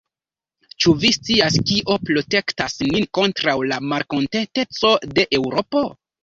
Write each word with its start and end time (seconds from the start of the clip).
Ĉu 0.85 0.93
vi 1.01 1.09
scias, 1.17 1.57
kio 1.71 1.97
protektas 2.11 2.77
nin 2.93 3.05
kontraŭ 3.19 3.55
la 3.73 3.79
malkontenteco 3.93 4.95
de 5.15 5.29
Eŭropo? 5.41 5.85